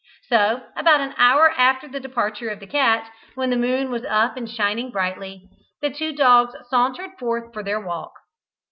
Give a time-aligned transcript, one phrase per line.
[0.29, 4.35] So, about an hour after the departure of the cat, when the moon was up
[4.35, 5.47] and shining brightly,
[5.79, 8.13] the two dogs sauntered forth for their walk.